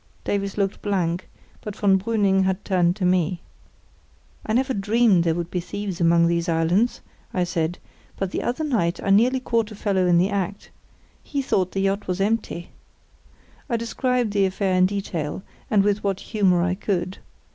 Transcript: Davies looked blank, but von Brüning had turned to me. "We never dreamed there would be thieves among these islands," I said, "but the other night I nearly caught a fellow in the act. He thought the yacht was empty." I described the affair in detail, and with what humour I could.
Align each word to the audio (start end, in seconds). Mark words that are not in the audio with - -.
Davies 0.23 0.57
looked 0.57 0.81
blank, 0.81 1.29
but 1.63 1.75
von 1.75 1.99
Brüning 1.99 2.43
had 2.43 2.65
turned 2.65 2.95
to 2.95 3.05
me. 3.05 3.39
"We 4.47 4.55
never 4.55 4.73
dreamed 4.73 5.23
there 5.23 5.35
would 5.35 5.51
be 5.51 5.59
thieves 5.59 6.01
among 6.01 6.25
these 6.25 6.49
islands," 6.49 7.01
I 7.35 7.43
said, 7.43 7.77
"but 8.17 8.31
the 8.31 8.41
other 8.41 8.63
night 8.63 8.99
I 9.03 9.11
nearly 9.11 9.39
caught 9.39 9.69
a 9.69 9.75
fellow 9.75 10.07
in 10.07 10.17
the 10.17 10.31
act. 10.31 10.71
He 11.21 11.43
thought 11.43 11.73
the 11.73 11.81
yacht 11.81 12.07
was 12.07 12.19
empty." 12.19 12.71
I 13.69 13.77
described 13.77 14.33
the 14.33 14.47
affair 14.47 14.73
in 14.73 14.87
detail, 14.87 15.43
and 15.69 15.83
with 15.83 16.03
what 16.03 16.19
humour 16.19 16.63
I 16.63 16.73
could. 16.73 17.19